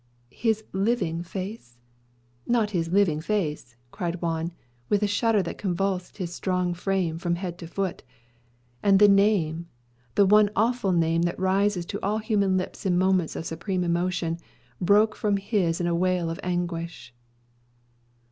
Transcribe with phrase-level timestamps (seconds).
[0.33, 1.77] "His LIVING face?
[2.47, 4.51] Not his living face?" cried Juan,
[4.89, 8.01] with a shudder that convulsed his strong frame from head to foot
[8.81, 9.67] And the Name
[10.15, 14.39] the one awful Name that rises to all human lips in moments of supreme emotion
[14.81, 17.13] broke from his in a wail of anguish.